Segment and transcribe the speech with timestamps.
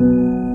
[0.00, 0.53] 嗯。